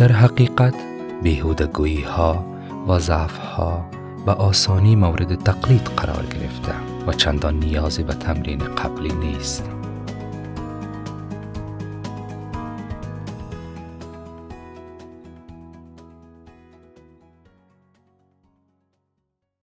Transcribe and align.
در 0.00 0.12
حقیقت 0.12 0.74
بیهودگویی 1.22 2.02
ها 2.02 2.44
و 2.88 2.98
ضعف 2.98 3.36
ها 3.36 3.84
به 4.26 4.32
آسانی 4.32 4.96
مورد 4.96 5.34
تقلید 5.34 5.82
قرار 5.96 6.26
گرفته 6.26 6.72
و 7.06 7.12
چندان 7.12 7.58
نیازی 7.58 8.02
به 8.02 8.12
تمرین 8.12 8.58
قبلی 8.58 9.12
نیست. 9.12 9.79